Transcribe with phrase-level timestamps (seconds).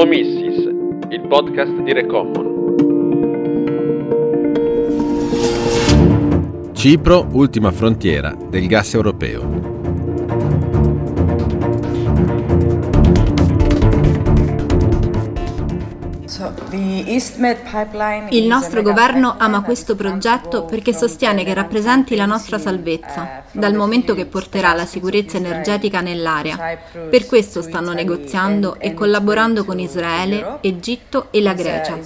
[0.00, 0.64] Omissis,
[1.10, 2.46] il podcast di Recommon.
[6.72, 9.77] Cipro, ultima frontiera del gas europeo.
[18.30, 24.14] Il nostro governo ama questo progetto perché sostiene che rappresenti la nostra salvezza, dal momento
[24.14, 26.78] che porterà la sicurezza energetica nell'area.
[27.10, 31.98] Per questo stanno negoziando e collaborando con Israele, Egitto e la Grecia.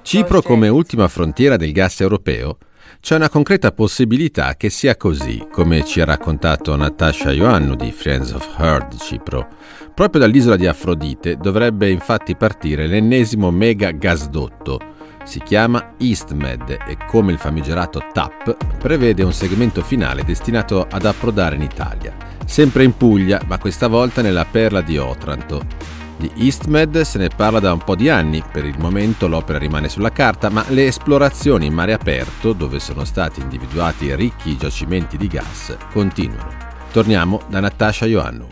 [0.00, 2.56] Cipro come ultima frontiera del gas europeo
[3.04, 8.32] c'è una concreta possibilità che sia così, come ci ha raccontato Natasha Ioannou di Friends
[8.32, 9.46] of Her di Cipro.
[9.94, 14.80] Proprio dall'isola di Afrodite dovrebbe infatti partire l'ennesimo mega gasdotto.
[15.22, 21.56] Si chiama EastMed e come il famigerato TAP prevede un segmento finale destinato ad approdare
[21.56, 22.16] in Italia,
[22.46, 26.03] sempre in Puglia, ma questa volta nella perla di Otranto.
[26.24, 29.90] Di EastMed se ne parla da un po' di anni, per il momento l'opera rimane
[29.90, 35.26] sulla carta, ma le esplorazioni in mare aperto, dove sono stati individuati ricchi giacimenti di
[35.28, 36.48] gas, continuano.
[36.92, 38.48] Torniamo da Natasha Ioannou.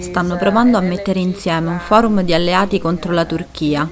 [0.00, 3.88] Stanno provando a mettere insieme un forum di alleati contro la Turchia.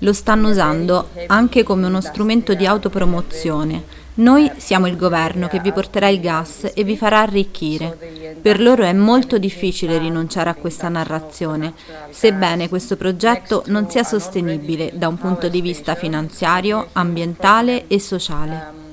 [0.00, 5.72] Lo stanno usando anche come uno strumento di autopromozione noi siamo il governo che vi
[5.72, 8.36] porterà il gas e vi farà arricchire.
[8.40, 11.74] Per loro è molto difficile rinunciare a questa narrazione,
[12.10, 18.84] sebbene questo progetto non sia sostenibile da un punto di vista finanziario, ambientale e sociale.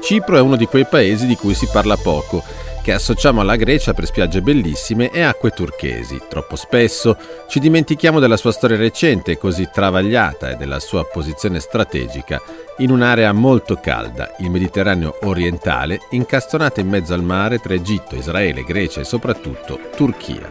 [0.00, 2.42] Cipro è uno di quei paesi di cui si parla poco
[2.84, 6.20] che associamo alla Grecia per spiagge bellissime e acque turchesi.
[6.28, 7.16] Troppo spesso
[7.48, 12.42] ci dimentichiamo della sua storia recente così travagliata e della sua posizione strategica
[12.78, 18.64] in un'area molto calda, il Mediterraneo orientale, incastonata in mezzo al mare tra Egitto, Israele,
[18.64, 20.46] Grecia e soprattutto Turchia.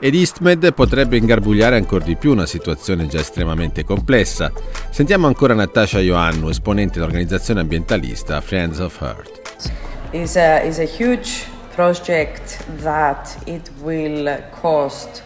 [0.00, 4.50] Ed Istmed potrebbe ingarbugliare ancora di più una situazione già estremamente complessa.
[4.90, 9.70] Sentiamo ancora Natasha Ioannou, esponente dell'organizzazione ambientalista Friends of Earth.
[10.10, 15.22] Is a, is a huge project that it will cost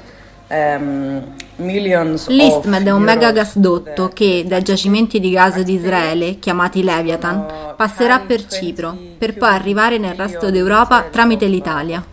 [0.51, 7.75] um, L'Istmed è un mega gasdotto che, dai giacimenti di gas di Israele, chiamati Leviathan,
[7.77, 12.05] passerà per Cipro, per poi arrivare nel resto d'Europa tramite l'Italia.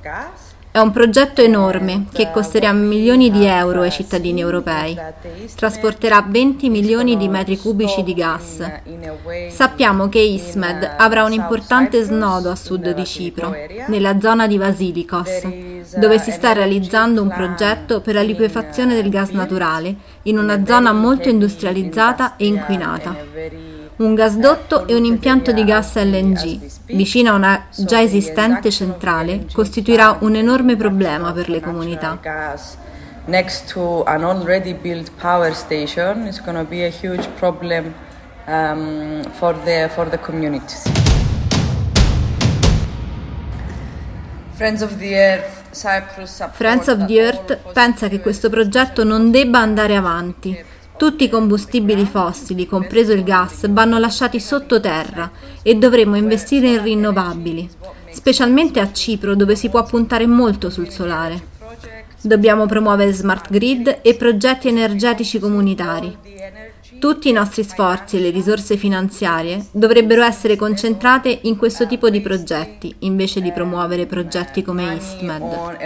[0.79, 4.97] È un progetto enorme che costerà milioni di euro ai cittadini europei.
[5.53, 8.63] Trasporterà 20 milioni di metri cubici di gas.
[9.49, 13.53] Sappiamo che Ismed avrà un importante snodo a sud di Cipro,
[13.87, 19.31] nella zona di Vasilikos, dove si sta realizzando un progetto per la liquefazione del gas
[19.31, 26.01] naturale in una zona molto industrializzata e inquinata un gasdotto e un impianto di gas
[26.01, 32.17] LNG, vicino a una già esistente centrale, costituirà un enorme problema per le comunità.
[33.25, 37.93] Next to an already built power station is going to be a huge problem
[38.47, 40.17] um, for, the, for the.
[44.53, 45.57] Friends of the Earth
[46.53, 50.57] Friends of the Earth pensa che questo progetto non debba andare avanti
[50.99, 55.31] tutti i combustibili fossili, compreso il gas, vanno lasciati sottoterra
[55.63, 57.69] e dovremo investire in rinnovabili,
[58.11, 61.41] specialmente a Cipro dove si può puntare molto sul solare.
[62.21, 66.17] Dobbiamo promuovere smart grid e progetti energetici comunitari.
[66.99, 72.19] Tutti i nostri sforzi e le risorse finanziarie dovrebbero essere concentrate in questo tipo di
[72.19, 75.77] progetti, invece di promuovere progetti come EastMed.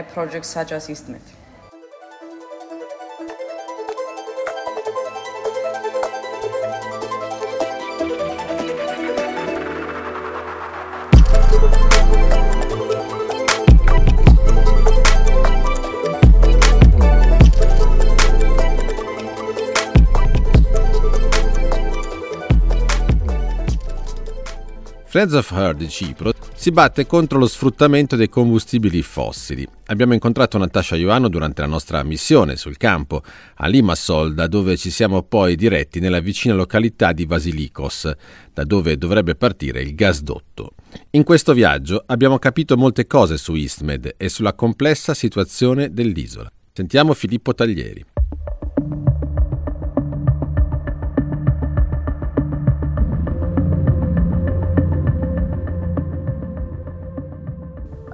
[25.13, 29.64] Friends of Her di Cipro si batte contro lo sfruttamento dei combustibili fossili.
[29.85, 33.22] Abbiamo incontrato Natasha Ioannou durante la nostra missione sul campo
[33.58, 38.11] a Limassol, da dove ci siamo poi diretti nella vicina località di Vasilikos,
[38.52, 40.72] da dove dovrebbe partire il gasdotto.
[41.11, 46.52] In questo viaggio abbiamo capito molte cose su Istmed e sulla complessa situazione dell'isola.
[46.73, 48.12] Sentiamo Filippo Taglieri.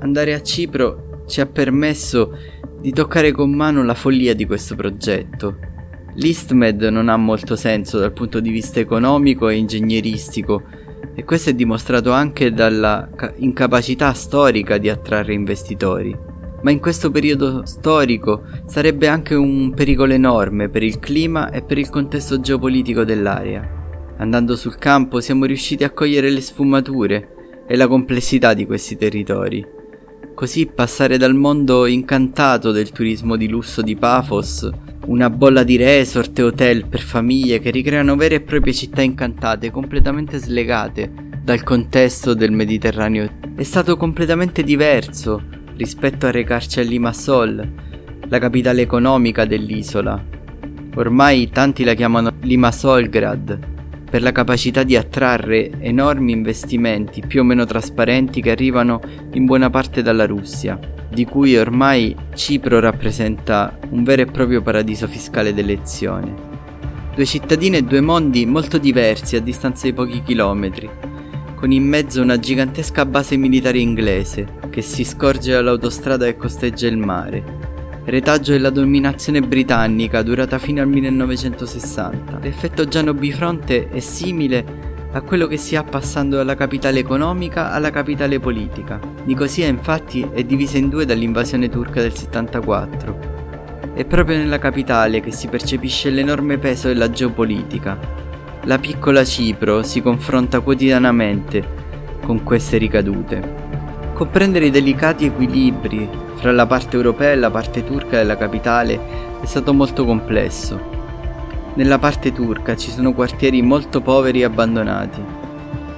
[0.09, 2.35] Andare a Cipro ci ha permesso
[2.81, 5.57] di toccare con mano la follia di questo progetto.
[6.15, 10.63] L'Istmed non ha molto senso dal punto di vista economico e ingegneristico
[11.13, 13.07] e questo è dimostrato anche dalla
[13.37, 16.17] incapacità storica di attrarre investitori.
[16.61, 21.77] Ma in questo periodo storico sarebbe anche un pericolo enorme per il clima e per
[21.77, 23.77] il contesto geopolitico dell'area.
[24.17, 29.77] Andando sul campo siamo riusciti a cogliere le sfumature e la complessità di questi territori.
[30.39, 34.69] Così passare dal mondo incantato del turismo di lusso di Paphos,
[35.07, 39.69] una bolla di resort e hotel per famiglie che ricreano vere e proprie città incantate,
[39.69, 41.11] completamente slegate
[41.43, 45.43] dal contesto del Mediterraneo, è stato completamente diverso
[45.75, 47.73] rispetto a recarci a Limassol,
[48.29, 50.23] la capitale economica dell'isola.
[50.95, 53.78] Ormai tanti la chiamano Limassolgrad
[54.09, 58.99] per la capacità di attrarre enormi investimenti più o meno trasparenti che arrivano
[59.33, 60.79] in buona parte dalla Russia,
[61.09, 66.47] di cui ormai Cipro rappresenta un vero e proprio paradiso fiscale d'elezione.
[67.13, 70.89] Due cittadine e due mondi molto diversi a distanza di pochi chilometri,
[71.55, 76.97] con in mezzo una gigantesca base militare inglese che si scorge dall'autostrada che costeggia il
[76.97, 77.68] mare
[78.09, 82.39] retaggio della dominazione britannica durata fino al 1960.
[82.41, 87.89] L'effetto Giano Bifronte è simile a quello che si ha passando dalla capitale economica alla
[87.89, 88.99] capitale politica.
[89.25, 93.37] Nicosia infatti è divisa in due dall'invasione turca del 74.
[93.93, 97.97] È proprio nella capitale che si percepisce l'enorme peso della geopolitica.
[98.63, 101.63] La piccola Cipro si confronta quotidianamente
[102.21, 103.67] con queste ricadute.
[104.13, 108.97] Comprendere i delicati equilibri fra la parte europea e la parte turca della capitale
[109.41, 110.79] è stato molto complesso.
[111.73, 115.21] Nella parte turca ci sono quartieri molto poveri e abbandonati,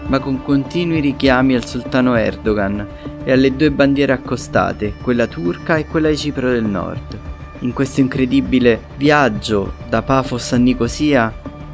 [0.08, 2.88] ma con continui richiami al sultano Erdogan
[3.24, 7.20] e alle due bandiere accostate, quella turca e quella di Cipro del Nord.
[7.60, 11.32] In questo incredibile viaggio da Pafos a Nicosia,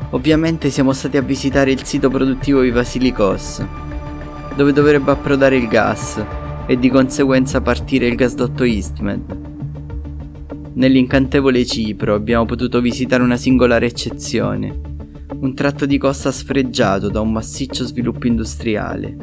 [0.09, 3.65] ovviamente siamo stati a visitare il sito produttivo di Vasilikos,
[4.57, 6.21] dove dovrebbe approdare il gas
[6.67, 9.37] e di conseguenza partire il gasdotto Eastmed.
[10.73, 14.79] Nell'incantevole Cipro abbiamo potuto visitare una singolare eccezione,
[15.39, 19.15] un tratto di costa sfregiato da un massiccio sviluppo industriale.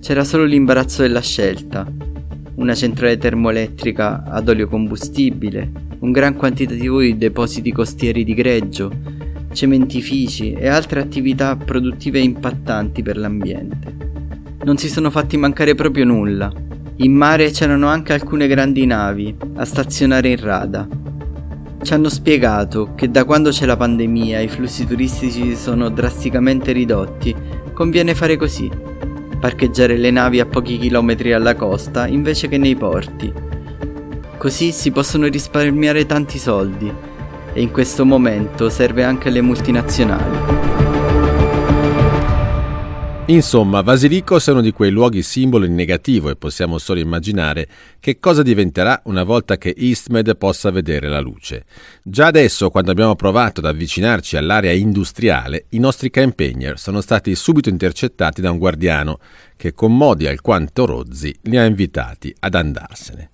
[0.00, 1.86] C'era solo l'imbarazzo della scelta,
[2.54, 8.90] una centrale termoelettrica ad olio combustibile, un gran quantitativo di depositi costieri di greggio,
[9.52, 13.96] cementifici e altre attività produttive impattanti per l'ambiente.
[14.62, 16.52] Non si sono fatti mancare proprio nulla.
[17.00, 20.88] In mare c'erano anche alcune grandi navi a stazionare in rada.
[21.80, 27.32] Ci hanno spiegato che da quando c'è la pandemia i flussi turistici sono drasticamente ridotti,
[27.72, 28.68] conviene fare così,
[29.38, 33.32] parcheggiare le navi a pochi chilometri alla costa invece che nei porti.
[34.36, 36.92] Così si possono risparmiare tanti soldi
[37.52, 40.67] e in questo momento serve anche alle multinazionali.
[43.30, 47.68] Insomma, Vasilikos è uno di quei luoghi simbolo in negativo e possiamo solo immaginare
[48.00, 51.66] che cosa diventerà una volta che Eastmed possa vedere la luce.
[52.02, 57.68] Già adesso, quando abbiamo provato ad avvicinarci all'area industriale, i nostri campaigner sono stati subito
[57.68, 59.18] intercettati da un guardiano
[59.56, 63.32] che con modi alquanto rozzi li ha invitati ad andarsene.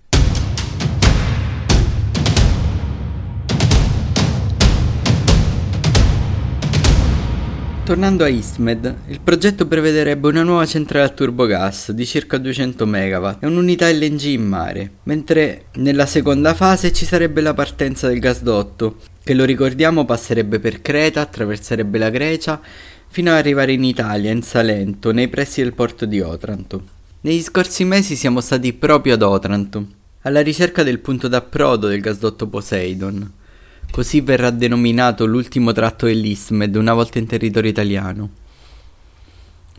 [7.85, 13.27] Tornando a Eastmed, il progetto prevederebbe una nuova centrale a turbogas di circa 200 MW
[13.41, 18.97] e un'unità LNG in mare, mentre nella seconda fase ci sarebbe la partenza del gasdotto,
[19.23, 22.59] che lo ricordiamo passerebbe per Creta, attraverserebbe la Grecia,
[23.07, 26.83] fino ad arrivare in Italia, in Salento, nei pressi del porto di Otranto.
[27.21, 29.87] Negli scorsi mesi siamo stati proprio ad Otranto,
[30.23, 33.43] alla ricerca del punto d'approdo del gasdotto Poseidon
[33.95, 38.29] Così verrà denominato l'ultimo tratto dell'Istmed una volta in territorio italiano.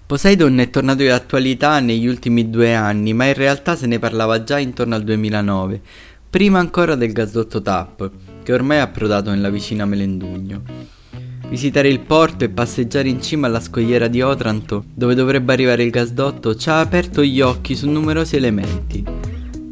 [0.05, 4.41] Poseidon è tornato in attualità negli ultimi due anni, ma in realtà se ne parlava
[4.41, 5.81] già intorno al 2009,
[6.29, 8.09] prima ancora del gasdotto TAP,
[8.41, 10.61] che ormai è approdato nella vicina Melendugno.
[11.49, 15.89] Visitare il porto e passeggiare in cima alla scogliera di Otranto, dove dovrebbe arrivare il
[15.89, 19.03] gasdotto, ci ha aperto gli occhi su numerosi elementi.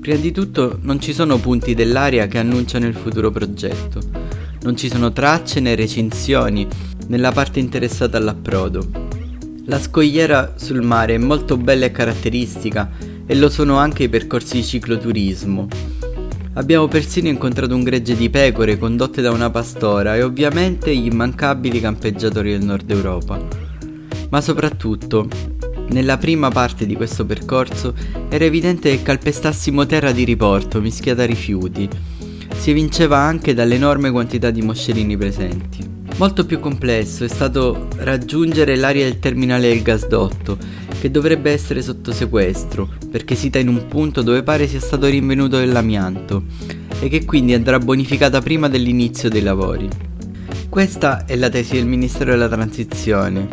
[0.01, 4.22] Prima di tutto non ci sono punti dell'aria che annunciano il futuro progetto.
[4.63, 6.65] Non ci sono tracce né recinzioni
[7.07, 8.87] nella parte interessata all'approdo.
[9.65, 12.89] La scogliera sul mare è molto bella e caratteristica
[13.25, 15.67] e lo sono anche i percorsi di cicloturismo.
[16.53, 21.81] Abbiamo persino incontrato un gregge di pecore condotte da una pastora e ovviamente gli immancabili
[21.81, 23.45] campeggiatori del nord Europa.
[24.29, 25.27] Ma soprattutto,
[25.89, 27.93] nella prima parte di questo percorso
[28.29, 31.89] era evidente che calpestassimo terra di riporto mischiata a rifiuti
[32.63, 35.85] si evinceva anche dall'enorme quantità di moscerini presenti.
[36.15, 40.57] Molto più complesso è stato raggiungere l'area del terminale del gasdotto,
[40.97, 45.57] che dovrebbe essere sotto sequestro, perché sita in un punto dove pare sia stato rinvenuto
[45.57, 46.43] dell'amianto
[47.01, 49.89] e che quindi andrà bonificata prima dell'inizio dei lavori.
[50.69, 53.45] Questa è la tesi del Ministero della Transizione,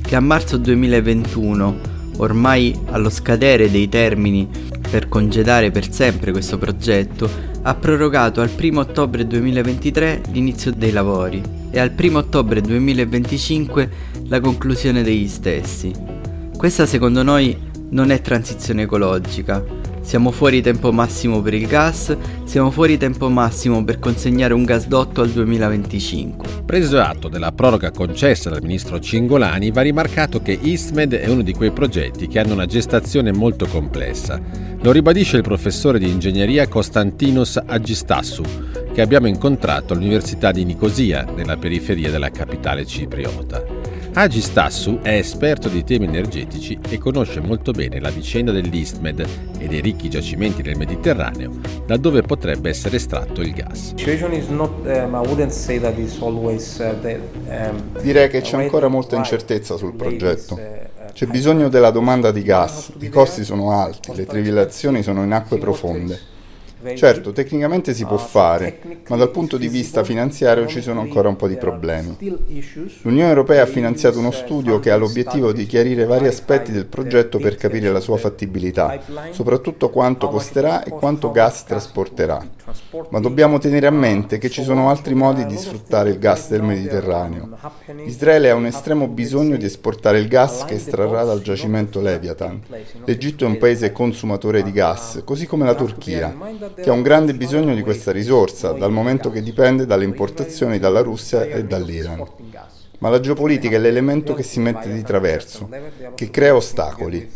[0.00, 1.78] che a marzo 2021
[2.16, 4.48] ormai allo scadere dei termini
[4.90, 11.42] per congedare per sempre questo progetto, ha prorogato al 1 ottobre 2023 l'inizio dei lavori
[11.72, 13.90] e al 1 ottobre 2025
[14.28, 15.92] la conclusione degli stessi.
[16.56, 17.58] Questa secondo noi
[17.90, 19.64] non è transizione ecologica,
[20.06, 25.20] siamo fuori tempo massimo per il gas, siamo fuori tempo massimo per consegnare un gasdotto
[25.20, 26.62] al 2025.
[26.64, 31.52] Preso atto della proroga concessa dal ministro Cingolani, va rimarcato che EastMed è uno di
[31.52, 34.40] quei progetti che hanno una gestazione molto complessa.
[34.80, 38.44] Lo ribadisce il professore di ingegneria Konstantinos Agistassu,
[38.94, 43.75] che abbiamo incontrato all'Università di Nicosia, nella periferia della capitale cipriota.
[44.18, 49.26] Agi Stassu è esperto di temi energetici e conosce molto bene la vicenda dell'Istmed
[49.58, 51.50] e dei ricchi giacimenti del Mediterraneo,
[51.84, 53.92] da dove potrebbe essere estratto il gas.
[58.00, 60.58] Direi che c'è ancora molta incertezza sul progetto.
[61.12, 65.58] C'è bisogno della domanda di gas, i costi sono alti, le trivilazioni sono in acque
[65.58, 66.34] profonde.
[66.94, 68.78] Certo, tecnicamente si può fare,
[69.08, 72.16] ma dal punto di vista finanziario ci sono ancora un po' di problemi.
[73.02, 77.38] L'Unione Europea ha finanziato uno studio che ha l'obiettivo di chiarire vari aspetti del progetto
[77.38, 79.00] per capire la sua fattibilità,
[79.30, 82.46] soprattutto quanto costerà e quanto gas trasporterà.
[83.10, 86.62] Ma dobbiamo tenere a mente che ci sono altri modi di sfruttare il gas del
[86.62, 87.56] Mediterraneo.
[88.04, 92.60] Israele ha un estremo bisogno di esportare il gas che estrarrà dal giacimento Leviathan.
[93.04, 96.34] L'Egitto è un paese consumatore di gas, così come la Turchia
[96.80, 101.00] che ha un grande bisogno di questa risorsa, dal momento che dipende dalle importazioni dalla
[101.00, 102.24] Russia e dall'Iran.
[102.98, 105.68] Ma la geopolitica è l'elemento che si mette di traverso,
[106.14, 107.30] che crea ostacoli.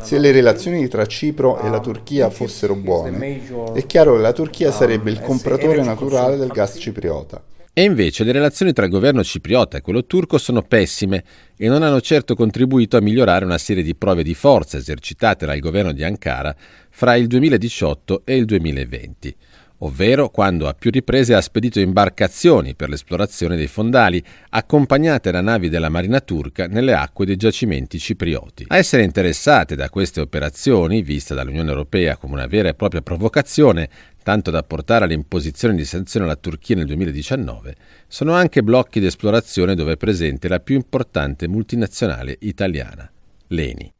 [0.00, 3.42] Se le relazioni tra Cipro e la Turchia fossero buone,
[3.74, 7.42] è chiaro che la Turchia sarebbe il compratore naturale del gas cipriota.
[7.76, 11.24] E invece le relazioni tra il governo cipriota e quello turco sono pessime
[11.56, 15.58] e non hanno certo contribuito a migliorare una serie di prove di forza esercitate dal
[15.58, 16.54] governo di Ankara
[16.88, 19.36] fra il 2018 e il 2020,
[19.78, 25.68] ovvero quando a più riprese ha spedito imbarcazioni per l'esplorazione dei fondali, accompagnate da navi
[25.68, 28.66] della marina turca nelle acque dei giacimenti ciprioti.
[28.68, 33.90] A essere interessate da queste operazioni, viste dall'Unione Europea come una vera e propria provocazione,
[34.24, 37.76] tanto da portare all'imposizione di sanzioni alla Turchia nel 2019,
[38.08, 43.08] sono anche blocchi di esplorazione dove è presente la più importante multinazionale italiana,
[43.48, 43.92] l'ENI.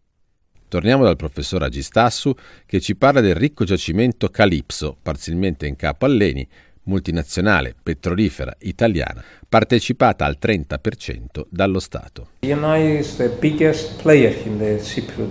[0.66, 6.48] Torniamo dal professor Agistassu che ci parla del ricco giacimento Calypso, parzialmente in capo all'ENI,
[6.84, 12.30] multinazionale petrolifera italiana, partecipata al 30% dallo Stato.
[12.40, 15.28] ENI is the biggest player in the Cypriot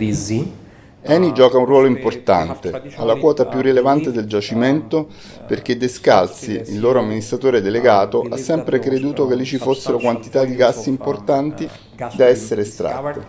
[1.05, 5.07] Eni gioca un ruolo importante, ha la quota più rilevante del giacimento
[5.45, 10.55] perché Descalzi, il loro amministratore delegato, ha sempre creduto che lì ci fossero quantità di
[10.55, 11.69] gas importanti
[12.15, 13.21] da essere estratte.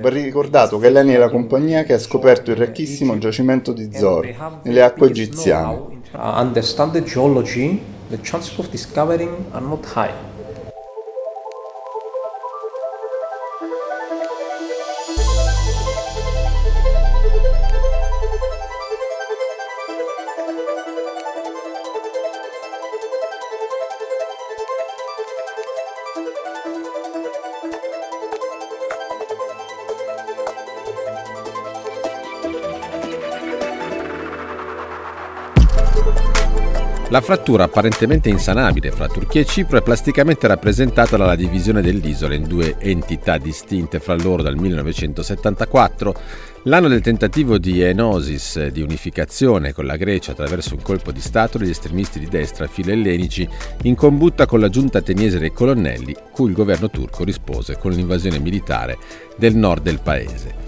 [0.00, 4.60] Va ricordato che l'Eni è la compagnia che ha scoperto il ricchissimo giacimento di Zor
[4.62, 5.98] nelle acque egiziane.
[6.12, 10.29] Understand the geology, the chances of discovering are not high.
[37.20, 42.44] La frattura apparentemente insanabile fra Turchia e Cipro è plasticamente rappresentata dalla divisione dell'isola in
[42.44, 46.14] due entità distinte fra loro dal 1974,
[46.62, 51.58] l'anno del tentativo di enosis di unificazione con la Grecia attraverso un colpo di Stato
[51.58, 53.46] degli estremisti di destra filo-ellenici
[53.82, 58.38] in combutta con la giunta ateniese dei colonnelli, cui il governo turco rispose con l'invasione
[58.38, 58.96] militare
[59.36, 60.59] del nord del paese.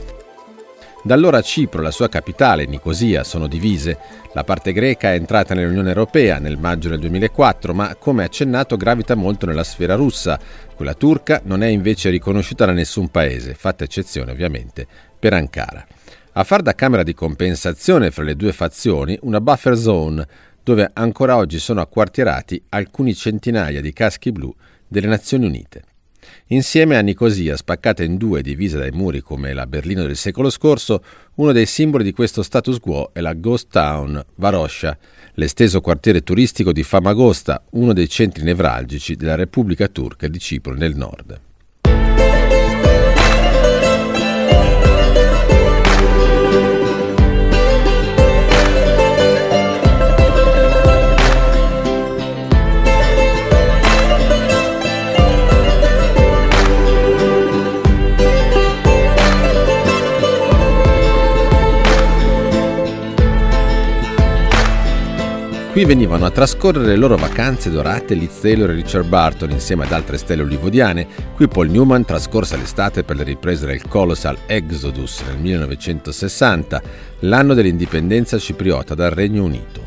[1.04, 3.98] Da allora Cipro e la sua capitale, Nicosia, sono divise.
[4.34, 9.16] La parte greca è entrata nell'Unione Europea nel maggio del 2004, ma come accennato gravita
[9.16, 10.38] molto nella sfera russa.
[10.76, 14.86] Quella turca non è invece riconosciuta da nessun paese, fatta eccezione ovviamente
[15.18, 15.84] per Ankara.
[16.34, 20.24] A far da camera di compensazione fra le due fazioni una buffer zone,
[20.62, 24.54] dove ancora oggi sono acquartierati alcuni centinaia di caschi blu
[24.86, 25.82] delle Nazioni Unite.
[26.48, 30.50] Insieme a Nicosia, spaccata in due e divisa dai muri come la Berlino del secolo
[30.50, 31.02] scorso,
[31.36, 34.96] uno dei simboli di questo status quo è la Ghost Town Varosha,
[35.34, 40.96] l'esteso quartiere turistico di Famagosta, uno dei centri nevralgici della Repubblica Turca di Cipro nel
[40.96, 41.40] nord.
[65.72, 69.92] Qui venivano a trascorrere le loro vacanze dorate Liz Taylor e Richard Barton insieme ad
[69.92, 71.06] altre stelle hollywoodiane.
[71.34, 76.82] Qui Paul Newman trascorse l'estate per le riprese del Colossal Exodus nel 1960,
[77.20, 79.80] l'anno dell'indipendenza cipriota dal Regno Unito.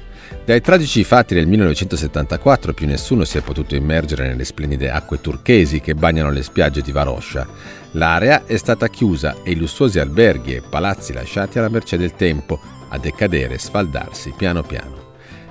[0.44, 5.82] Dai tragici fatti del 1974 più nessuno si è potuto immergere nelle splendide acque turchesi
[5.82, 7.46] che bagnano le spiagge di Varoscia.
[7.92, 12.60] L'area è stata chiusa e i lussuosi alberghi e palazzi lasciati alla mercé del tempo,
[12.90, 15.05] a decadere e sfaldarsi piano piano.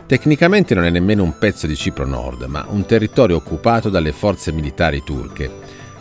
[0.07, 4.53] Tecnicamente non è nemmeno un pezzo di Cipro Nord, ma un territorio occupato dalle forze
[4.53, 5.51] militari turche.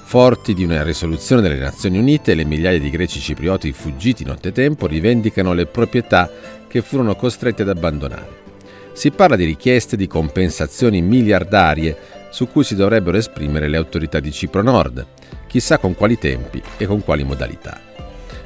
[0.04, 5.54] Forti di una risoluzione delle Nazioni Unite, le migliaia di greci ciprioti fuggiti nottetempo rivendicano
[5.54, 6.30] le proprietà
[6.68, 8.42] che furono costretti ad abbandonare.
[8.92, 11.98] Si parla di richieste di compensazioni miliardarie
[12.30, 15.06] su cui si dovrebbero esprimere le autorità di Cipro Nord,
[15.48, 17.93] chissà con quali tempi e con quali modalità.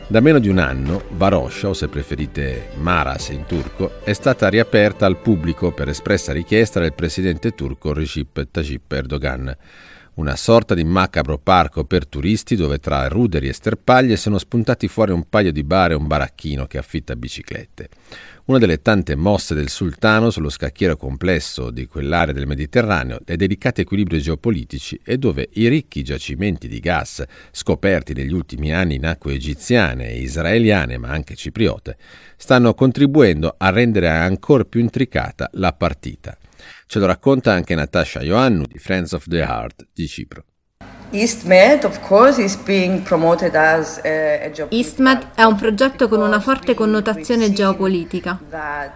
[0.09, 5.05] Da meno di un anno, Varosha, o se preferite Maras in turco, è stata riaperta
[5.05, 9.53] al pubblico per espressa richiesta del presidente turco Recep Tayyip Erdogan.
[10.13, 15.11] Una sorta di macabro parco per turisti dove tra ruderi e sterpaglie sono spuntati fuori
[15.11, 17.89] un paio di bar e un baracchino che affitta biciclette
[18.47, 23.81] una delle tante mosse del sultano sullo scacchiere complesso di quell'area del Mediterraneo dai delicati
[23.81, 29.33] equilibri geopolitici e dove i ricchi giacimenti di gas scoperti negli ultimi anni in acque
[29.33, 31.97] egiziane e israeliane, ma anche cipriote,
[32.37, 36.37] stanno contribuendo a rendere ancora più intricata la partita.
[36.85, 40.45] Ce lo racconta anche Natasha Ioannou di Friends of the Heart di Cipro.
[41.11, 46.41] EastMed, of course, is being promoted as a, a EastMed è un progetto con una
[46.41, 48.38] forte connotazione geopolitica.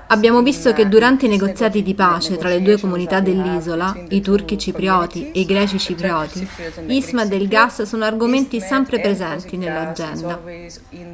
[0.07, 4.57] Abbiamo visto che durante i negoziati di pace tra le due comunità dell'isola, i turchi
[4.57, 6.45] ciprioti e i greci ciprioti,
[6.87, 10.41] EastMed e il gas sono argomenti sempre presenti nell'agenda.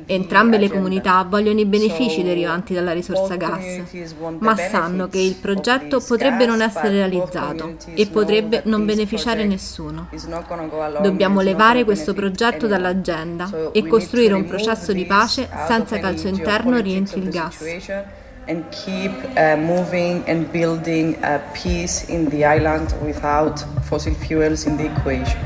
[0.08, 3.82] Entrambe le comunità vogliono i benefici derivanti dalla risorsa gas,
[4.39, 10.08] ma sanno che il progetto potrebbe non essere realizzato e potrebbe non beneficiare nessuno.
[11.02, 16.30] Dobbiamo levare questo progetto dall'agenda e costruire un processo di pace senza che al suo
[16.30, 17.63] interno rientri il gas.
[18.47, 24.78] and keep uh, moving and building a peace in the island without fossil fuels in
[24.78, 25.38] the equation.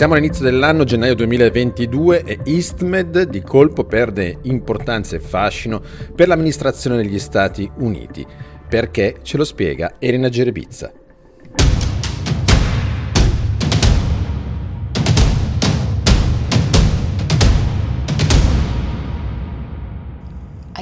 [0.00, 5.82] Siamo all'inizio dell'anno, gennaio 2022, e EastMed di colpo perde importanza e fascino
[6.16, 8.26] per l'amministrazione degli Stati Uniti.
[8.66, 9.16] Perché?
[9.20, 10.90] Ce lo spiega Elena Gerebizza.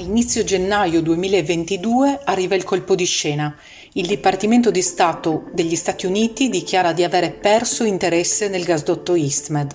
[0.08, 3.54] Inizio gennaio 2022 arriva il colpo di scena
[3.92, 9.74] il Dipartimento di Stato degli Stati Uniti dichiara di avere perso interesse nel gasdotto EastMed.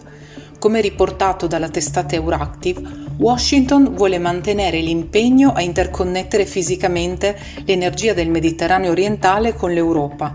[0.58, 8.92] Come riportato dalla testata Euractiv, Washington vuole mantenere l'impegno a interconnettere fisicamente l'energia del Mediterraneo
[8.92, 10.34] orientale con l'Europa.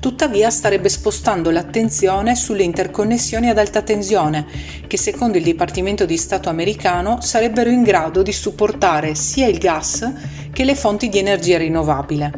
[0.00, 4.46] Tuttavia starebbe spostando l'attenzione sulle interconnessioni ad alta tensione,
[4.86, 10.10] che secondo il Dipartimento di Stato americano sarebbero in grado di supportare sia il gas
[10.54, 12.32] che le fonti di energia rinnovabile.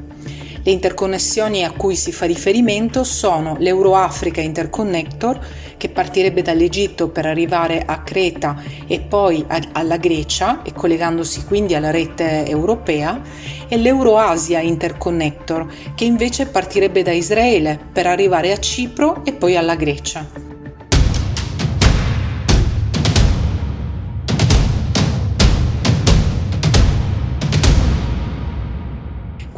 [0.64, 5.46] Le interconnessioni a cui si fa riferimento sono l'Euroafrica Interconnector,
[5.82, 11.74] che partirebbe dall'Egitto per arrivare a Creta e poi a, alla Grecia, e collegandosi quindi
[11.74, 13.20] alla rete europea,
[13.66, 15.66] e l'Euroasia Interconnector,
[15.96, 20.51] che invece partirebbe da Israele per arrivare a Cipro e poi alla Grecia.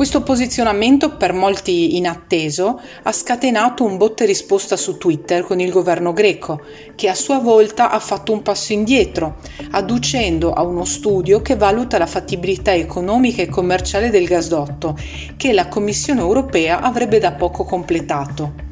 [0.05, 6.13] Questo posizionamento, per molti inatteso, ha scatenato un botte risposta su Twitter con il governo
[6.13, 6.61] greco,
[6.95, 9.37] che a sua volta ha fatto un passo indietro,
[9.71, 14.95] adducendo a uno studio che valuta la fattibilità economica e commerciale del gasdotto,
[15.39, 18.64] che la Commissione europea avrebbe da poco completato.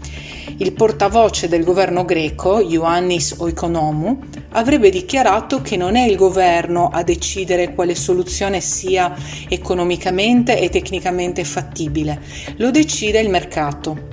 [0.63, 4.21] Il portavoce del governo greco, Ioannis Oikonomou,
[4.51, 9.13] avrebbe dichiarato che non è il governo a decidere quale soluzione sia
[9.49, 12.23] economicamente e tecnicamente fattibile,
[12.59, 14.11] lo decide il mercato.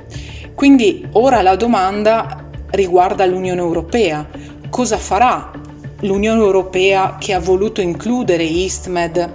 [0.56, 4.28] Quindi ora la domanda riguarda l'Unione Europea.
[4.72, 5.52] Cosa farà
[6.00, 9.34] l'Unione Europea che ha voluto includere EastMed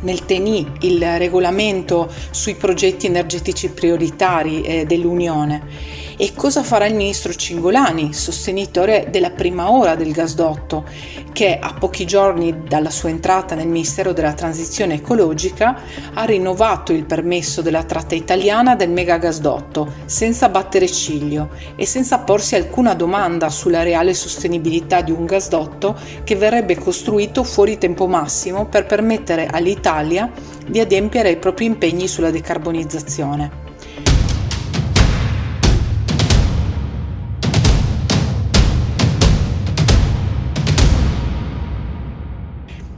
[0.00, 6.02] nel TENI, il regolamento sui progetti energetici prioritari eh, dell'Unione?
[6.22, 10.84] E cosa farà il ministro Cingolani, sostenitore della prima ora del gasdotto,
[11.32, 15.80] che a pochi giorni dalla sua entrata nel Ministero della Transizione Ecologica
[16.14, 22.54] ha rinnovato il permesso della tratta italiana del megagasdotto senza battere ciglio e senza porsi
[22.54, 28.86] alcuna domanda sulla reale sostenibilità di un gasdotto che verrebbe costruito fuori tempo massimo per
[28.86, 30.30] permettere all'Italia
[30.68, 33.61] di adempiere ai propri impegni sulla decarbonizzazione.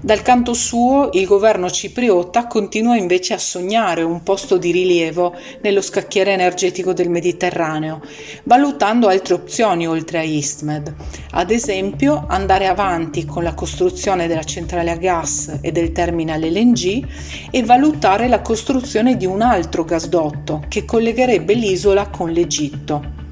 [0.04, 5.80] Dal canto suo, il governo cipriota continua invece a sognare un posto di rilievo nello
[5.80, 8.02] scacchiere energetico del Mediterraneo,
[8.42, 10.94] valutando altre opzioni oltre a Istmed.
[11.30, 17.06] Ad esempio, andare avanti con la costruzione della centrale a gas e del terminal LNG
[17.50, 23.22] e valutare la costruzione di un altro gasdotto che collegherebbe l'isola con l'Egitto.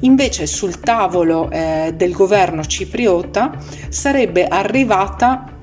[0.00, 3.56] Invece sul tavolo eh, del governo cipriota
[3.88, 5.53] sarebbe arrivata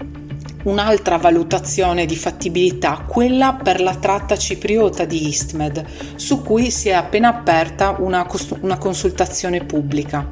[0.63, 6.93] un'altra valutazione di fattibilità, quella per la tratta cipriota di Istmed, su cui si è
[6.93, 10.30] appena aperta una, cost- una consultazione pubblica.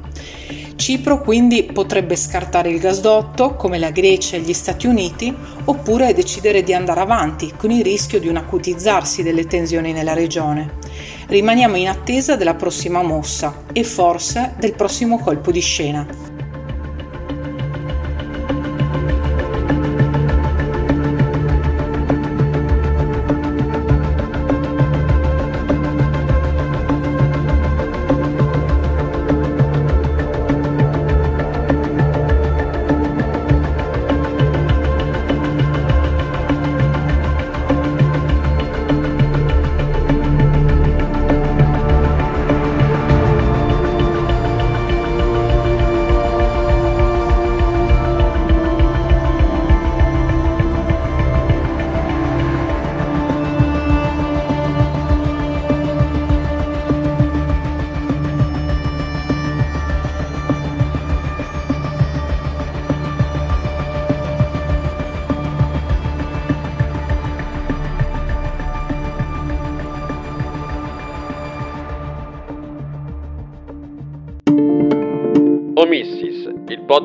[0.80, 5.32] Cipro quindi potrebbe scartare il gasdotto come la Grecia e gli Stati Uniti
[5.66, 10.78] oppure decidere di andare avanti con il rischio di un acutizzarsi delle tensioni nella regione.
[11.26, 16.29] Rimaniamo in attesa della prossima mossa e forse del prossimo colpo di scena.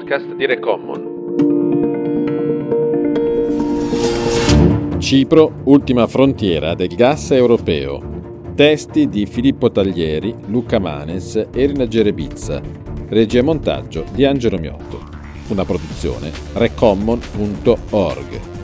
[0.05, 1.13] Podcast di Recommon.
[4.99, 8.53] Cipro, ultima frontiera del gas europeo.
[8.53, 12.61] Testi di Filippo Taglieri, Luca Manes e Irina Gerebizza.
[13.07, 15.01] Regia e montaggio di Angelo Miotto.
[15.47, 18.54] Una produzione recommon.org.